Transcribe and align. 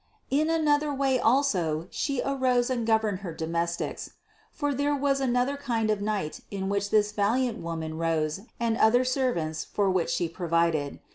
784. 0.31 0.55
In 0.55 0.61
another 0.63 0.93
way 0.95 1.19
also 1.19 1.87
She 1.91 2.23
arose 2.25 2.71
and 2.71 2.87
governed 2.87 3.19
Her 3.19 3.35
Domestics. 3.35 4.13
For 4.51 4.73
there 4.73 4.95
was 4.95 5.19
another 5.21 5.55
kind 5.57 5.91
of 5.91 6.01
night 6.01 6.39
in 6.49 6.69
which 6.69 6.89
this 6.89 7.11
valiant 7.11 7.59
Woman 7.59 7.95
rose 7.99 8.39
and 8.59 8.77
other 8.77 9.03
servants 9.05 9.63
for 9.63 9.91
which 9.91 10.09
She 10.09 10.27
provided. 10.27 11.01